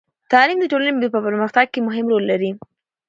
[0.31, 2.51] تعلیم د ټولنې په پرمختګ کې مهم رول لري.